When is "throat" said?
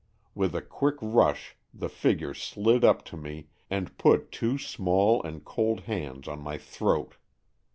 6.57-7.17